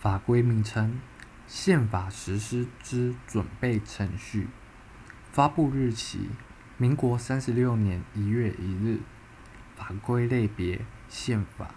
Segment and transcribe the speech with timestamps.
[0.00, 0.98] 法规名称：
[1.46, 4.48] 宪法实施之准备程序。
[5.30, 6.30] 发布日期：
[6.78, 9.00] 民国三十六年一月一日。
[9.76, 11.74] 法规类别：宪法。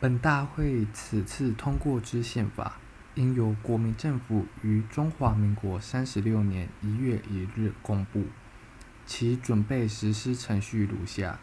[0.00, 2.78] 本大会此次通过之宪法，
[3.16, 8.24] 应由国民政府于中华民国三十六年一月一日公布。
[9.04, 11.38] 其准备实施程序如下：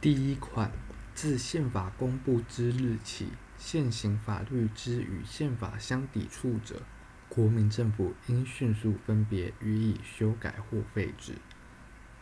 [0.00, 0.70] 第一款，
[1.14, 3.28] 自宪法公布之日起。
[3.58, 6.82] 现行法律之与宪法相抵触者，
[7.28, 11.34] 国民政府应迅速分别予以修改或废止，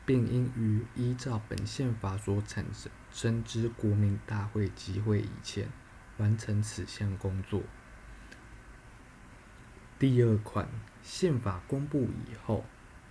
[0.06, 2.64] 并应于依照本宪法所产
[3.12, 5.68] 生之国民大会集会以前，
[6.16, 7.62] 完成此项工作。
[9.98, 10.68] 第二款，
[11.02, 12.64] 宪法公布以后，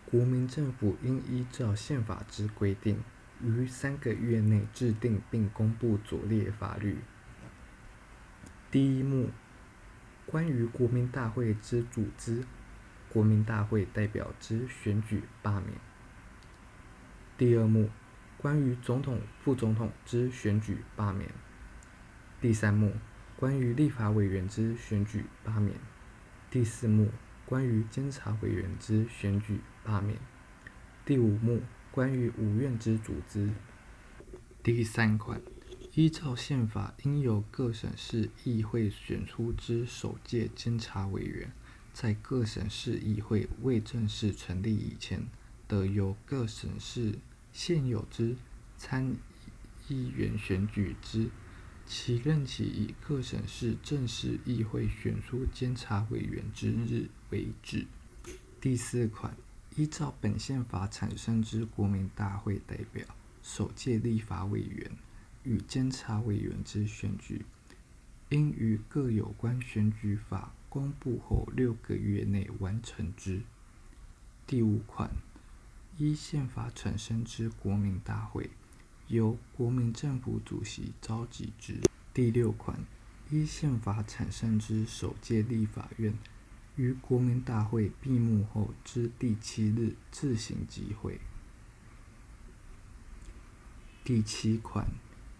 [0.05, 3.03] 国民政府应依照宪法之规定，
[3.41, 6.97] 于三个月内制定并公布左列法律。
[8.75, 9.29] 第一幕，
[10.25, 12.43] 关于国民大会之组织、
[13.07, 15.77] 国民大会代表之选举、罢免；
[17.37, 17.89] 第二幕，
[18.37, 21.29] 关于总统、副总统之选举、罢免；
[22.41, 22.91] 第三幕，
[23.37, 25.77] 关于立法委员之选举、罢免；
[26.51, 27.11] 第四幕，
[27.45, 30.17] 关于监察委员之选举、罢免；
[31.05, 33.51] 第五幕，关于五院之组织。
[34.61, 35.41] 第三款。
[35.95, 41.49] 依照宪法，应由各省市议会选出之首届监察委员，
[41.93, 45.25] 在各省市议会未正式成立以前，
[45.69, 47.17] 得由各省市
[47.53, 48.35] 现有之
[48.77, 49.15] 参
[49.87, 51.29] 议员选举之，
[51.85, 57.87] 其任期以各省市正式议会选出监察委员之日为止。
[58.59, 59.33] 第四款，
[59.77, 63.05] 依照本宪法产生之国民大会代表、
[63.41, 64.91] 首届立法委员。
[65.45, 67.45] 与监察委员之选举，
[68.29, 73.43] 应于各有关选举法公布后六个月内完成之。
[74.47, 75.11] 第五款，
[75.99, 78.49] 依宪法产生之国民大会，
[79.07, 81.79] 由国民政府主席召集之。
[82.11, 82.79] 第六款，
[83.29, 86.17] 依宪法产生之首届立法院，
[86.75, 91.19] 于国民大会闭幕后之第七日自行集会。
[94.03, 94.87] 第七款。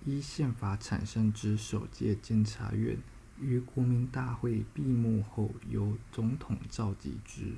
[0.05, 2.99] 依宪法产生之首届监察院，
[3.41, 7.53] 于国民大会闭幕后由总统召集之。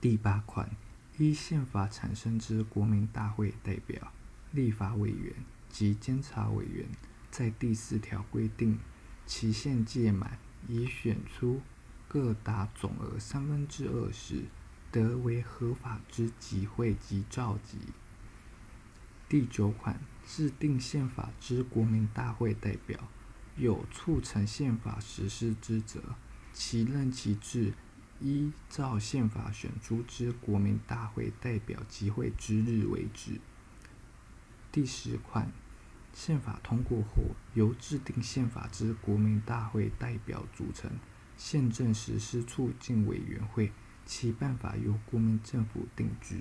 [0.00, 0.70] 第八款，
[1.18, 4.10] 依宪法产生之国民大会代表、
[4.50, 5.34] 立法委员
[5.68, 6.86] 及监察委员，
[7.30, 8.78] 在第四条规定
[9.26, 11.60] 期限届满，已选出
[12.08, 14.44] 各达总额三分之二时，
[14.90, 17.76] 得为合法之集会及召集。
[19.28, 23.08] 第九款，制定宪法之国民大会代表，
[23.56, 26.00] 有促成宪法实施之责，
[26.52, 27.74] 其任期至
[28.20, 33.40] 依照宪法选出之国民大会代表集会之日为止。
[34.70, 35.50] 第十款，
[36.12, 40.88] 宪法通过后，由制定宪法之国民大会代表组成
[41.36, 43.72] 宪政实施促进委员会，
[44.04, 46.36] 其办法由国民政府定之。